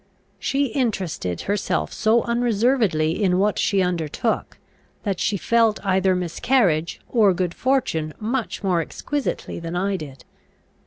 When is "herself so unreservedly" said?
1.41-3.23